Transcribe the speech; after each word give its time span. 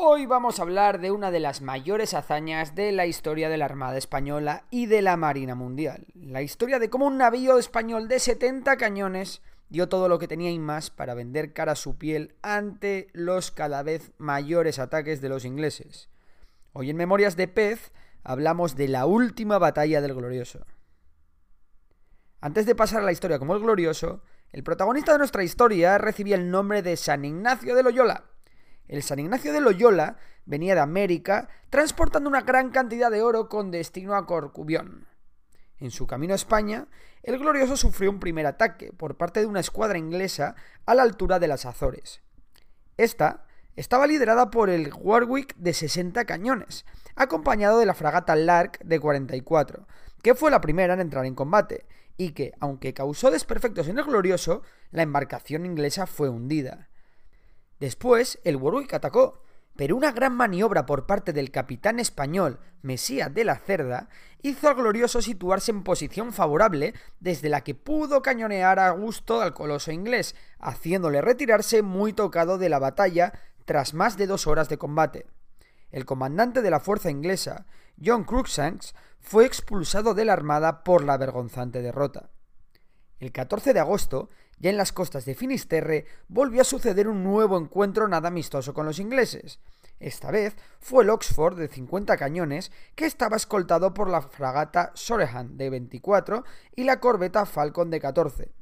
Hoy 0.00 0.26
vamos 0.26 0.60
a 0.60 0.62
hablar 0.62 1.00
de 1.00 1.10
una 1.10 1.32
de 1.32 1.40
las 1.40 1.60
mayores 1.60 2.14
hazañas 2.14 2.76
de 2.76 2.92
la 2.92 3.06
historia 3.06 3.48
de 3.48 3.56
la 3.56 3.64
Armada 3.64 3.98
Española 3.98 4.62
y 4.70 4.86
de 4.86 5.02
la 5.02 5.16
Marina 5.16 5.56
Mundial. 5.56 6.06
La 6.14 6.40
historia 6.40 6.78
de 6.78 6.88
cómo 6.88 7.06
un 7.06 7.18
navío 7.18 7.58
español 7.58 8.06
de 8.06 8.20
70 8.20 8.76
cañones 8.76 9.42
dio 9.70 9.88
todo 9.88 10.08
lo 10.08 10.20
que 10.20 10.28
tenía 10.28 10.52
y 10.52 10.58
más 10.60 10.90
para 10.90 11.14
vender 11.14 11.52
cara 11.52 11.72
a 11.72 11.74
su 11.74 11.98
piel 11.98 12.36
ante 12.42 13.08
los 13.12 13.50
cada 13.50 13.82
vez 13.82 14.12
mayores 14.18 14.78
ataques 14.78 15.20
de 15.20 15.30
los 15.30 15.44
ingleses. 15.44 16.08
Hoy 16.72 16.90
en 16.90 16.96
Memorias 16.96 17.34
de 17.34 17.48
Pez 17.48 17.90
hablamos 18.22 18.76
de 18.76 18.86
la 18.86 19.04
última 19.04 19.58
batalla 19.58 20.00
del 20.00 20.14
Glorioso. 20.14 20.64
Antes 22.40 22.66
de 22.66 22.76
pasar 22.76 23.00
a 23.00 23.04
la 23.04 23.10
historia 23.10 23.40
como 23.40 23.56
el 23.56 23.62
Glorioso, 23.62 24.22
el 24.52 24.62
protagonista 24.62 25.10
de 25.10 25.18
nuestra 25.18 25.42
historia 25.42 25.98
recibía 25.98 26.36
el 26.36 26.52
nombre 26.52 26.82
de 26.82 26.96
San 26.96 27.24
Ignacio 27.24 27.74
de 27.74 27.82
Loyola. 27.82 28.27
El 28.88 29.02
San 29.02 29.18
Ignacio 29.18 29.52
de 29.52 29.60
Loyola 29.60 30.16
venía 30.46 30.74
de 30.74 30.80
América 30.80 31.48
transportando 31.70 32.28
una 32.28 32.40
gran 32.40 32.70
cantidad 32.70 33.10
de 33.10 33.22
oro 33.22 33.48
con 33.48 33.70
destino 33.70 34.14
a 34.16 34.26
Corcubión. 34.26 35.06
En 35.78 35.90
su 35.90 36.06
camino 36.06 36.32
a 36.32 36.36
España, 36.36 36.88
el 37.22 37.38
Glorioso 37.38 37.76
sufrió 37.76 38.10
un 38.10 38.18
primer 38.18 38.46
ataque 38.46 38.92
por 38.92 39.16
parte 39.16 39.40
de 39.40 39.46
una 39.46 39.60
escuadra 39.60 39.98
inglesa 39.98 40.56
a 40.86 40.94
la 40.94 41.02
altura 41.02 41.38
de 41.38 41.48
las 41.48 41.66
Azores. 41.66 42.22
Esta 42.96 43.44
estaba 43.76 44.08
liderada 44.08 44.50
por 44.50 44.70
el 44.70 44.90
Warwick 44.92 45.54
de 45.56 45.72
60 45.72 46.24
cañones, 46.24 46.84
acompañado 47.14 47.78
de 47.78 47.86
la 47.86 47.94
fragata 47.94 48.34
Lark 48.34 48.80
de 48.80 48.98
44, 48.98 49.86
que 50.20 50.34
fue 50.34 50.50
la 50.50 50.60
primera 50.60 50.94
en 50.94 51.00
entrar 51.00 51.26
en 51.26 51.36
combate, 51.36 51.86
y 52.16 52.32
que, 52.32 52.54
aunque 52.58 52.92
causó 52.94 53.30
desperfectos 53.30 53.86
en 53.86 53.98
el 53.98 54.04
Glorioso, 54.04 54.62
la 54.90 55.02
embarcación 55.02 55.64
inglesa 55.64 56.06
fue 56.06 56.28
hundida. 56.28 56.88
Después, 57.80 58.38
el 58.44 58.56
Warwick 58.56 58.94
atacó, 58.94 59.42
pero 59.76 59.96
una 59.96 60.10
gran 60.10 60.34
maniobra 60.34 60.86
por 60.86 61.06
parte 61.06 61.32
del 61.32 61.52
capitán 61.52 62.00
español 62.00 62.58
Mesías 62.82 63.32
de 63.32 63.44
la 63.44 63.56
Cerda 63.56 64.08
hizo 64.42 64.68
al 64.68 64.74
Glorioso 64.74 65.22
situarse 65.22 65.70
en 65.70 65.84
posición 65.84 66.32
favorable 66.32 66.94
desde 67.20 67.48
la 67.48 67.62
que 67.62 67.76
pudo 67.76 68.20
cañonear 68.20 68.80
a 68.80 68.90
gusto 68.90 69.40
al 69.40 69.54
coloso 69.54 69.92
inglés, 69.92 70.34
haciéndole 70.58 71.20
retirarse 71.20 71.82
muy 71.82 72.12
tocado 72.12 72.58
de 72.58 72.68
la 72.68 72.80
batalla 72.80 73.32
tras 73.64 73.94
más 73.94 74.16
de 74.16 74.26
dos 74.26 74.48
horas 74.48 74.68
de 74.68 74.78
combate. 74.78 75.26
El 75.90 76.04
comandante 76.04 76.60
de 76.60 76.70
la 76.70 76.80
fuerza 76.80 77.10
inglesa, 77.10 77.66
John 78.04 78.24
Cruikshanks, 78.24 78.94
fue 79.20 79.46
expulsado 79.46 80.14
de 80.14 80.24
la 80.24 80.32
armada 80.32 80.82
por 80.82 81.04
la 81.04 81.16
vergonzante 81.16 81.82
derrota. 81.82 82.30
El 83.20 83.32
14 83.32 83.72
de 83.72 83.80
agosto, 83.80 84.30
ya 84.58 84.70
en 84.70 84.76
las 84.76 84.92
costas 84.92 85.24
de 85.24 85.34
Finisterre, 85.34 86.06
volvió 86.28 86.62
a 86.62 86.64
suceder 86.64 87.08
un 87.08 87.24
nuevo 87.24 87.58
encuentro 87.58 88.06
nada 88.06 88.28
amistoso 88.28 88.74
con 88.74 88.86
los 88.86 88.98
ingleses. 88.98 89.60
Esta 90.00 90.30
vez 90.30 90.56
fue 90.78 91.02
el 91.02 91.10
Oxford 91.10 91.58
de 91.58 91.68
50 91.68 92.16
cañones 92.16 92.70
que 92.94 93.06
estaba 93.06 93.36
escoltado 93.36 93.92
por 93.94 94.08
la 94.08 94.22
fragata 94.22 94.92
Sorehan 94.94 95.56
de 95.56 95.70
24 95.70 96.44
y 96.76 96.84
la 96.84 97.00
corbeta 97.00 97.46
Falcon 97.46 97.90
de 97.90 98.00
14. 98.00 98.52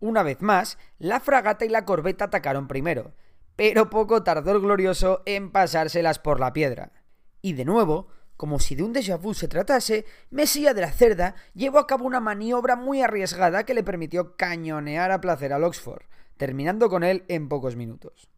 Una 0.00 0.22
vez 0.22 0.42
más, 0.42 0.76
la 0.98 1.20
fragata 1.20 1.64
y 1.64 1.70
la 1.70 1.86
corbeta 1.86 2.26
atacaron 2.26 2.68
primero, 2.68 3.14
pero 3.56 3.88
poco 3.88 4.22
tardó 4.22 4.52
el 4.52 4.60
glorioso 4.60 5.22
en 5.24 5.50
pasárselas 5.50 6.18
por 6.18 6.40
la 6.40 6.52
piedra. 6.52 6.92
Y 7.40 7.54
de 7.54 7.64
nuevo, 7.64 8.08
como 8.36 8.58
si 8.58 8.74
de 8.74 8.82
un 8.82 8.92
déjà 8.92 9.16
vu 9.16 9.34
se 9.34 9.48
tratase, 9.48 10.04
Mesía 10.30 10.74
de 10.74 10.80
la 10.80 10.92
Cerda 10.92 11.34
llevó 11.54 11.78
a 11.78 11.86
cabo 11.86 12.04
una 12.04 12.20
maniobra 12.20 12.76
muy 12.76 13.00
arriesgada 13.00 13.64
que 13.64 13.74
le 13.74 13.84
permitió 13.84 14.36
cañonear 14.36 15.12
a 15.12 15.20
placer 15.20 15.52
al 15.52 15.64
Oxford, 15.64 16.02
terminando 16.36 16.88
con 16.88 17.04
él 17.04 17.24
en 17.28 17.48
pocos 17.48 17.76
minutos. 17.76 18.28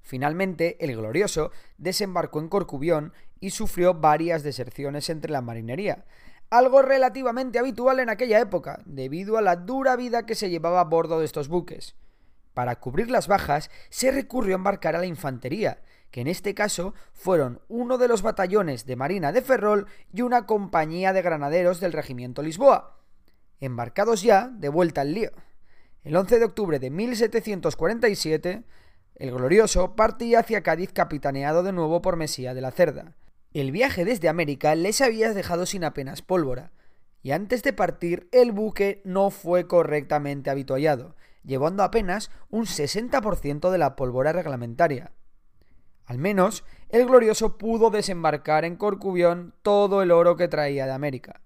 Finalmente, 0.00 0.76
el 0.84 0.96
Glorioso 0.96 1.50
desembarcó 1.78 2.40
en 2.40 2.48
Corcubión 2.48 3.12
y 3.40 3.50
sufrió 3.50 3.94
varias 3.94 4.42
deserciones 4.42 5.10
entre 5.10 5.32
la 5.32 5.40
marinería, 5.40 6.04
algo 6.50 6.82
relativamente 6.82 7.58
habitual 7.58 8.00
en 8.00 8.10
aquella 8.10 8.40
época, 8.40 8.80
debido 8.84 9.38
a 9.38 9.42
la 9.42 9.56
dura 9.56 9.96
vida 9.96 10.24
que 10.26 10.34
se 10.34 10.50
llevaba 10.50 10.80
a 10.80 10.84
bordo 10.84 11.18
de 11.18 11.24
estos 11.24 11.48
buques. 11.48 11.96
Para 12.54 12.78
cubrir 12.80 13.10
las 13.10 13.28
bajas, 13.28 13.70
se 13.90 14.10
recurrió 14.10 14.54
a 14.54 14.58
embarcar 14.58 14.94
a 14.94 15.00
la 15.00 15.06
infantería, 15.06 15.82
que 16.14 16.20
en 16.20 16.28
este 16.28 16.54
caso 16.54 16.94
fueron 17.12 17.60
uno 17.66 17.98
de 17.98 18.06
los 18.06 18.22
batallones 18.22 18.86
de 18.86 18.94
Marina 18.94 19.32
de 19.32 19.42
Ferrol 19.42 19.88
y 20.12 20.22
una 20.22 20.46
compañía 20.46 21.12
de 21.12 21.22
granaderos 21.22 21.80
del 21.80 21.92
Regimiento 21.92 22.40
Lisboa. 22.40 23.00
Embarcados 23.58 24.22
ya, 24.22 24.46
de 24.46 24.68
vuelta 24.68 25.00
al 25.00 25.12
lío. 25.12 25.32
El 26.04 26.14
11 26.14 26.38
de 26.38 26.44
octubre 26.44 26.78
de 26.78 26.90
1747, 26.90 28.62
el 29.16 29.30
glorioso 29.32 29.96
partía 29.96 30.38
hacia 30.38 30.62
Cádiz 30.62 30.92
capitaneado 30.92 31.64
de 31.64 31.72
nuevo 31.72 32.00
por 32.00 32.14
Mesía 32.14 32.54
de 32.54 32.60
la 32.60 32.70
Cerda. 32.70 33.16
El 33.52 33.72
viaje 33.72 34.04
desde 34.04 34.28
América 34.28 34.76
les 34.76 35.00
había 35.00 35.34
dejado 35.34 35.66
sin 35.66 35.82
apenas 35.82 36.22
pólvora, 36.22 36.70
y 37.22 37.32
antes 37.32 37.64
de 37.64 37.72
partir 37.72 38.28
el 38.30 38.52
buque 38.52 39.02
no 39.04 39.30
fue 39.30 39.66
correctamente 39.66 40.48
habituallado, 40.48 41.16
llevando 41.42 41.82
apenas 41.82 42.30
un 42.50 42.66
60% 42.66 43.68
de 43.72 43.78
la 43.78 43.96
pólvora 43.96 44.32
reglamentaria. 44.32 45.10
Al 46.06 46.18
menos, 46.18 46.64
el 46.90 47.06
glorioso 47.06 47.56
pudo 47.56 47.90
desembarcar 47.90 48.64
en 48.64 48.76
Corcubión 48.76 49.54
todo 49.62 50.02
el 50.02 50.10
oro 50.10 50.36
que 50.36 50.48
traía 50.48 50.86
de 50.86 50.92
América. 50.92 51.40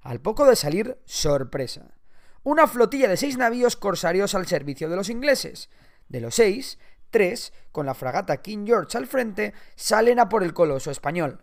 Al 0.00 0.20
poco 0.20 0.46
de 0.46 0.56
salir, 0.56 0.98
sorpresa. 1.04 1.94
Una 2.42 2.68
flotilla 2.68 3.08
de 3.08 3.16
seis 3.16 3.36
navíos 3.36 3.76
corsarios 3.76 4.34
al 4.34 4.46
servicio 4.46 4.88
de 4.88 4.96
los 4.96 5.10
ingleses. 5.10 5.70
De 6.08 6.20
los 6.20 6.36
seis, 6.36 6.78
tres, 7.10 7.52
con 7.72 7.86
la 7.86 7.94
fragata 7.94 8.36
King 8.42 8.66
George 8.66 8.96
al 8.96 9.06
frente, 9.06 9.52
salen 9.74 10.20
a 10.20 10.28
por 10.28 10.44
el 10.44 10.54
coloso 10.54 10.90
español. 10.90 11.42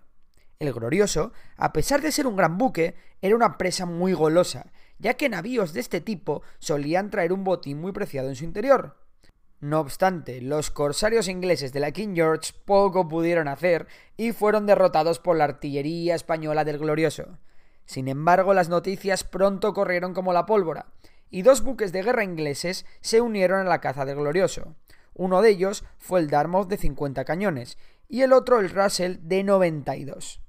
El 0.60 0.72
glorioso, 0.72 1.34
a 1.58 1.74
pesar 1.74 2.02
de 2.02 2.12
ser 2.12 2.26
un 2.26 2.38
gran 2.38 2.58
buque, 2.58 2.96
era 3.22 3.36
una 3.36 3.58
presa 3.58 3.86
muy 3.86 4.14
golosa, 4.14 4.72
ya 4.98 5.16
que 5.16 5.28
navíos 5.28 5.74
de 5.74 5.82
este 5.82 6.00
tipo 6.00 6.44
solían 6.60 7.10
traer 7.10 7.34
un 7.34 7.44
botín 7.44 7.82
muy 7.82 7.92
preciado 7.92 8.30
en 8.30 8.36
su 8.36 8.46
interior. 8.46 9.03
No 9.64 9.80
obstante, 9.80 10.42
los 10.42 10.72
corsarios 10.72 11.30
ingleses 11.30 11.72
de 11.72 11.80
la 11.80 11.94
King 11.94 12.16
George 12.16 12.52
poco 12.66 13.08
pudieron 13.08 13.48
hacer 13.48 13.88
y 14.18 14.34
fueron 14.34 14.66
derrotados 14.66 15.20
por 15.20 15.38
la 15.38 15.46
artillería 15.46 16.16
española 16.16 16.66
del 16.66 16.80
Glorioso. 16.80 17.38
Sin 17.86 18.10
embargo, 18.10 18.54
las 18.54 18.68
noticias 18.68 19.24
pronto 19.24 19.74
corrieron 19.74 20.14
como 20.14 20.34
la 20.34 20.46
pólvora, 20.46 20.88
y 21.30 21.44
dos 21.44 21.64
buques 21.64 21.94
de 21.94 22.04
guerra 22.04 22.26
ingleses 22.26 22.86
se 23.00 23.22
unieron 23.22 23.62
a 23.62 23.70
la 23.70 23.80
caza 23.80 24.04
del 24.04 24.18
Glorioso. 24.18 24.76
Uno 25.14 25.42
de 25.42 25.52
ellos 25.52 25.86
fue 25.98 26.20
el 26.20 26.30
Dartmouth 26.30 26.68
de 26.68 26.76
50 26.76 27.24
cañones 27.24 27.78
y 28.10 28.24
el 28.24 28.34
otro 28.34 28.60
el 28.60 28.70
Russell 28.70 29.20
de 29.22 29.46
92. 29.46 30.42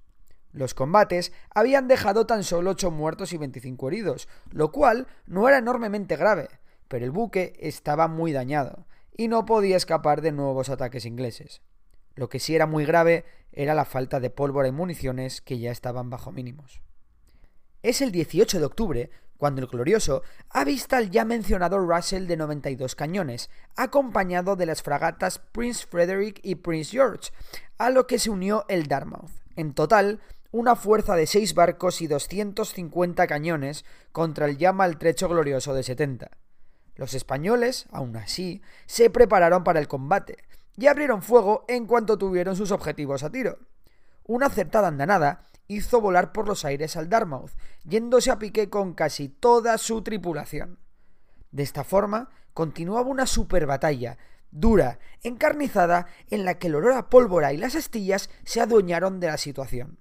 Los 0.50 0.75
combates 0.75 1.32
habían 1.54 1.86
dejado 1.86 2.26
tan 2.26 2.42
solo 2.42 2.70
8 2.70 2.91
muertos 2.91 3.32
y 3.32 3.38
25 3.38 3.86
heridos, 3.86 4.28
lo 4.50 4.72
cual 4.72 5.06
no 5.25 5.46
era 5.46 5.58
enormemente 5.58 6.16
grave, 6.16 6.48
pero 6.88 7.04
el 7.04 7.12
buque 7.12 7.52
estaba 7.60 8.08
muy 8.08 8.32
dañado 8.32 8.86
y 9.16 9.28
no 9.28 9.47
podía 9.47 9.76
escapar 9.76 10.20
de 10.20 10.32
nuevos 10.32 10.69
ataques 10.69 11.06
ingleses. 11.06 11.62
Lo 12.14 12.28
que 12.28 12.40
sí 12.40 12.55
era 12.55 12.66
muy 12.66 12.84
grave 12.84 13.25
era 13.52 13.75
la 13.75 13.84
falta 13.84 14.20
de 14.20 14.31
pólvora 14.31 14.69
y 14.69 14.72
municiones 14.72 15.40
que 15.40 15.58
ya 15.58 15.70
estaban 15.70 16.11
bajo 16.11 16.32
mínimos. 16.32 16.81
Es 17.82 18.00
el 18.00 18.12
18 18.12 18.58
de 18.58 18.64
octubre 18.64 19.11
cuando 19.37 19.61
el 19.61 19.69
glorioso 19.69 20.22
avista 20.50 20.96
al 20.96 21.11
ya 21.11 21.25
mencionado 21.25 21.78
Russell 21.78 22.26
de 22.26 22.37
92 22.37 22.94
cañones, 22.94 23.50
acompañado 23.76 24.56
de 24.56 24.66
las 24.66 24.82
fragatas 24.82 25.38
Prince 25.38 25.87
Frederick 25.87 26.40
y 26.43 26.55
Prince 26.56 26.93
George, 26.93 27.31
a 27.78 27.90
lo 27.90 28.06
que 28.06 28.19
se 28.19 28.31
unió 28.31 28.64
el 28.69 28.87
Dartmouth. 28.87 29.31
En 29.56 29.75
total, 29.75 30.20
una 30.50 30.76
fuerza 30.76 31.16
de 31.16 31.26
seis 31.26 31.55
barcos 31.55 32.00
y 32.00 32.06
250 32.06 33.26
cañones 33.26 33.84
contra 34.12 34.46
el 34.46 34.56
ya 34.56 34.72
maltrecho 34.72 35.28
glorioso 35.28 35.75
de 35.75 35.82
70. 35.82 36.31
Los 36.96 37.14
españoles, 37.14 37.87
aún 37.91 38.17
así, 38.17 38.62
se 38.87 39.11
prepararon 39.11 39.64
para 39.64 39.81
el 39.81 39.88
combate 39.88 40.38
y 40.76 40.87
abrieron 40.87 41.23
fuego 41.23 41.64
en 41.69 41.87
cuanto 41.87 42.19
tuvieron 42.19 42.56
sus 42.56 42.70
objetivos 42.70 43.23
a 43.23 43.31
tiro. 43.31 43.58
Una 44.25 44.46
acertada 44.46 44.88
andanada 44.88 45.43
hizo 45.67 46.00
volar 46.00 46.32
por 46.32 46.46
los 46.46 46.64
aires 46.64 46.96
al 46.96 47.08
Dartmouth, 47.08 47.52
yéndose 47.85 48.31
a 48.31 48.38
pique 48.38 48.70
con 48.70 48.94
casi 48.94 49.29
toda 49.29 49.79
su 49.79 50.02
tripulación. 50.02 50.79
De 51.50 51.62
esta 51.62 51.85
forma, 51.85 52.31
continuaba 52.52 53.08
una 53.08 53.26
super 53.26 53.67
batalla, 53.67 54.19
dura, 54.50 54.99
encarnizada, 55.23 56.06
en 56.31 56.44
la 56.44 56.58
que 56.58 56.69
el 56.69 56.76
olor 56.76 56.93
a 56.93 57.11
pólvora 57.11 57.52
y 57.52 57.56
las 57.56 57.75
astillas 57.75 58.31
se 58.44 58.61
adueñaron 58.61 59.20
de 59.20 59.29
la 59.29 59.38
situación. 59.38 59.99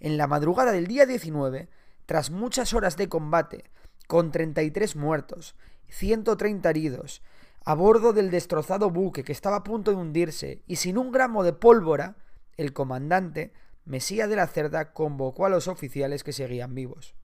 En 0.00 0.16
la 0.16 0.26
madrugada 0.26 0.72
del 0.72 0.86
día 0.86 1.06
19, 1.06 1.68
tras 2.06 2.30
muchas 2.30 2.74
horas 2.74 2.96
de 2.96 3.08
combate, 3.08 3.70
con 4.06 4.30
33 4.30 4.96
muertos, 4.96 5.54
130 5.94 6.68
heridos, 6.68 7.22
a 7.64 7.74
bordo 7.74 8.12
del 8.12 8.30
destrozado 8.30 8.90
buque 8.90 9.22
que 9.22 9.32
estaba 9.32 9.56
a 9.56 9.64
punto 9.64 9.90
de 9.90 9.96
hundirse 9.96 10.62
y 10.66 10.76
sin 10.76 10.98
un 10.98 11.12
gramo 11.12 11.44
de 11.44 11.52
pólvora, 11.52 12.16
el 12.56 12.72
comandante, 12.72 13.52
Mesía 13.84 14.26
de 14.26 14.36
la 14.36 14.46
Cerda, 14.46 14.92
convocó 14.92 15.46
a 15.46 15.50
los 15.50 15.68
oficiales 15.68 16.24
que 16.24 16.32
seguían 16.32 16.74
vivos. 16.74 17.14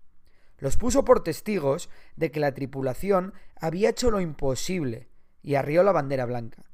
Los 0.58 0.76
puso 0.76 1.04
por 1.04 1.22
testigos 1.22 1.90
de 2.16 2.30
que 2.30 2.40
la 2.40 2.52
tripulación 2.52 3.34
había 3.56 3.90
hecho 3.90 4.10
lo 4.10 4.20
imposible 4.20 5.08
y 5.42 5.54
arrió 5.54 5.82
la 5.82 5.92
bandera 5.92 6.26
blanca. 6.26 6.64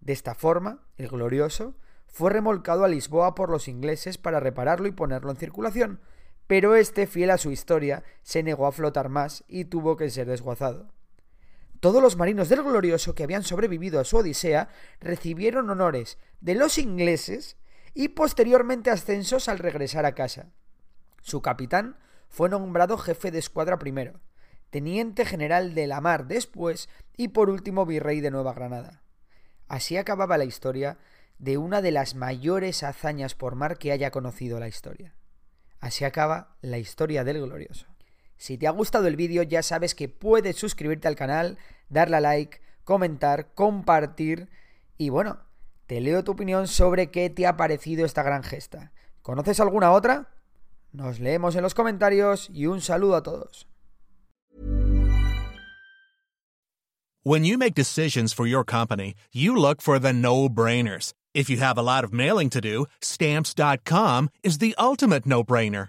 De 0.00 0.12
esta 0.12 0.34
forma, 0.34 0.84
el 0.96 1.08
glorioso 1.08 1.74
fue 2.06 2.30
remolcado 2.30 2.84
a 2.84 2.88
Lisboa 2.88 3.34
por 3.34 3.50
los 3.50 3.68
ingleses 3.68 4.18
para 4.18 4.38
repararlo 4.38 4.86
y 4.86 4.92
ponerlo 4.92 5.30
en 5.30 5.38
circulación, 5.38 6.00
pero 6.46 6.76
este, 6.76 7.06
fiel 7.06 7.30
a 7.30 7.38
su 7.38 7.50
historia, 7.50 8.04
se 8.22 8.42
negó 8.42 8.66
a 8.66 8.72
flotar 8.72 9.08
más 9.08 9.44
y 9.48 9.64
tuvo 9.64 9.96
que 9.96 10.10
ser 10.10 10.28
desguazado. 10.28 10.92
Todos 11.82 12.00
los 12.00 12.16
marinos 12.16 12.48
del 12.48 12.62
glorioso 12.62 13.16
que 13.16 13.24
habían 13.24 13.42
sobrevivido 13.42 13.98
a 13.98 14.04
su 14.04 14.18
odisea 14.18 14.68
recibieron 15.00 15.68
honores 15.68 16.16
de 16.40 16.54
los 16.54 16.78
ingleses 16.78 17.56
y 17.92 18.10
posteriormente 18.10 18.88
ascensos 18.88 19.48
al 19.48 19.58
regresar 19.58 20.06
a 20.06 20.14
casa. 20.14 20.52
Su 21.22 21.42
capitán 21.42 21.96
fue 22.28 22.48
nombrado 22.48 22.98
jefe 22.98 23.32
de 23.32 23.40
escuadra 23.40 23.80
primero, 23.80 24.20
teniente 24.70 25.24
general 25.24 25.74
de 25.74 25.88
la 25.88 26.00
mar 26.00 26.28
después 26.28 26.88
y 27.16 27.28
por 27.28 27.50
último 27.50 27.84
virrey 27.84 28.20
de 28.20 28.30
Nueva 28.30 28.54
Granada. 28.54 29.02
Así 29.66 29.96
acababa 29.96 30.38
la 30.38 30.44
historia 30.44 30.98
de 31.40 31.58
una 31.58 31.82
de 31.82 31.90
las 31.90 32.14
mayores 32.14 32.84
hazañas 32.84 33.34
por 33.34 33.56
mar 33.56 33.76
que 33.76 33.90
haya 33.90 34.12
conocido 34.12 34.60
la 34.60 34.68
historia. 34.68 35.16
Así 35.80 36.04
acaba 36.04 36.54
la 36.60 36.78
historia 36.78 37.24
del 37.24 37.40
glorioso. 37.40 37.91
Si 38.36 38.58
te 38.58 38.66
ha 38.66 38.70
gustado 38.70 39.06
el 39.06 39.16
vídeo 39.16 39.42
ya 39.42 39.62
sabes 39.62 39.94
que 39.94 40.08
puedes 40.08 40.56
suscribirte 40.56 41.08
al 41.08 41.16
canal, 41.16 41.58
darle 41.88 42.16
a 42.16 42.20
like, 42.20 42.60
comentar, 42.84 43.54
compartir 43.54 44.48
y 44.98 45.10
bueno, 45.10 45.40
te 45.86 46.00
leo 46.00 46.24
tu 46.24 46.32
opinión 46.32 46.68
sobre 46.68 47.10
qué 47.10 47.30
te 47.30 47.46
ha 47.46 47.56
parecido 47.56 48.04
esta 48.04 48.22
gran 48.22 48.42
gesta. 48.42 48.92
¿Conoces 49.22 49.60
alguna 49.60 49.92
otra? 49.92 50.28
Nos 50.92 51.20
leemos 51.20 51.54
en 51.56 51.62
los 51.62 51.74
comentarios 51.74 52.48
y 52.50 52.66
un 52.66 52.80
saludo 52.80 53.16
a 53.16 53.22
todos. 53.22 53.68
When 57.24 57.44
you 57.44 57.56
make 57.56 57.74
decisions 57.74 58.32
for 58.32 58.46
your 58.46 58.64
company, 58.64 59.14
you 59.32 59.54
look 59.54 59.80
for 59.80 60.00
the 60.00 60.12
no-brainers. 60.12 61.12
If 61.34 61.48
you 61.48 61.58
have 61.58 61.78
a 61.78 61.82
lot 61.82 62.02
of 62.02 62.12
mailing 62.12 62.50
to 62.50 62.60
do, 62.60 62.86
stamps.com 63.00 64.28
is 64.42 64.58
the 64.58 64.74
ultimate 64.76 65.24
no-brainer. 65.24 65.88